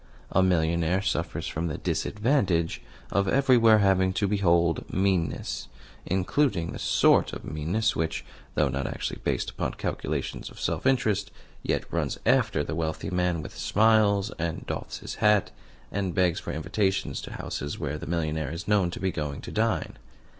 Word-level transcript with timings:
A 0.31 0.41
millionaire 0.41 1.03
suffers 1.03 1.45
from 1.47 1.67
the 1.67 1.77
disadvantage 1.77 2.81
of 3.11 3.27
everywhere 3.27 3.77
having 3.77 4.13
to 4.13 4.27
behold 4.27 4.83
meanness, 4.91 5.67
including 6.07 6.71
the 6.71 6.79
sort 6.79 7.33
of 7.33 7.45
meanness 7.45 7.95
which, 7.95 8.25
though 8.55 8.67
not 8.67 8.87
actually 8.87 9.21
based 9.23 9.51
upon 9.51 9.75
calculations 9.75 10.49
of 10.49 10.59
self 10.59 10.87
interest, 10.87 11.29
yet 11.61 11.83
runs 11.93 12.17
after 12.25 12.63
the 12.63 12.73
wealthy 12.73 13.11
man 13.11 13.43
with 13.43 13.55
smiles, 13.55 14.31
and 14.39 14.65
doffs 14.65 14.97
his 14.97 15.15
hat, 15.21 15.51
and 15.91 16.15
begs 16.15 16.39
for 16.39 16.51
invitations 16.51 17.21
to 17.21 17.33
houses 17.33 17.77
where 17.77 17.99
the 17.99 18.07
millionaire 18.07 18.49
is 18.51 18.67
known 18.67 18.89
to 18.89 18.99
be 18.99 19.11
going 19.11 19.39
to 19.39 19.51
dine. 19.51 19.97